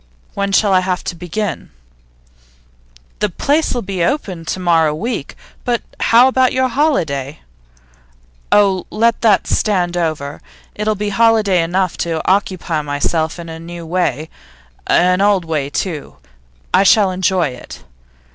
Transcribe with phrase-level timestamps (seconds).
[0.33, 1.69] 'When shall I have to begin?'
[3.19, 5.35] 'The place'll be opened to morrow week.
[5.63, 7.41] But how about your holiday?'
[8.51, 10.41] 'Oh, let that stand over.
[10.73, 14.31] It'll be holiday enough to occupy myself in a new way.
[14.87, 16.15] An old way, too;
[16.73, 17.83] I shall enjoy it.